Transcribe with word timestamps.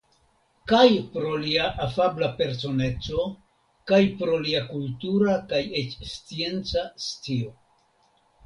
Kaj 0.69 0.85
pro 1.15 1.33
lia 1.41 1.67
afabla 1.83 2.29
personeco 2.39 3.25
kaj 3.91 4.01
pro 4.23 4.41
lia 4.47 4.63
kultura 4.73 5.37
kaj 5.53 5.63
eĉ 5.83 5.97
scienca 6.17 6.89
scio. 7.11 7.55